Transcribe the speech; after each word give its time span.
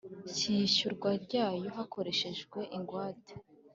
Cy 0.35 0.43
iyishyurwa 0.51 1.09
ryayo 1.23 1.67
hakoreshejwe 1.77 2.59
ingwate 2.77 3.33